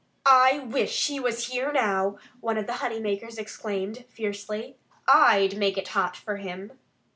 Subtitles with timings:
[0.25, 4.75] "I wish he was here now!" one of the honey makers exclaimed fiercely.
[5.07, 6.71] "I'd make it hot for him!"